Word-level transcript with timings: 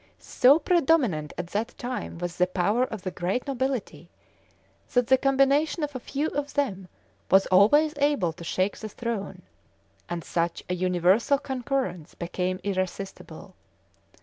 So 0.17 0.57
predominant 0.57 1.31
at 1.37 1.45
that 1.51 1.77
time 1.77 2.17
was 2.17 2.37
the 2.37 2.47
power 2.47 2.85
of 2.85 3.03
the 3.03 3.11
great 3.11 3.45
nobility, 3.45 4.09
that 4.93 5.05
the 5.05 5.17
combination 5.19 5.83
of 5.83 5.95
a 5.95 5.99
few 5.99 6.29
of 6.29 6.55
them 6.55 6.87
was 7.29 7.45
always 7.51 7.93
able 7.97 8.33
to 8.33 8.43
shake 8.43 8.77
the 8.77 8.89
throne; 8.89 9.43
and 10.09 10.23
such 10.23 10.63
a 10.67 10.73
universal 10.73 11.37
concurrence 11.37 12.15
became 12.15 12.59
irresistible. 12.63 13.53